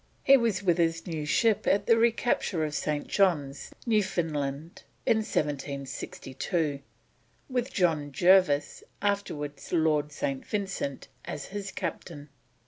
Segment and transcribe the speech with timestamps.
[0.23, 3.05] He was with his new ship at the recapture of St.
[3.05, 6.79] John's, Newfoundland, in 1762,
[7.47, 10.43] with John Jervis, afterwards Lord St.
[10.43, 12.29] Vincent, as his Captain.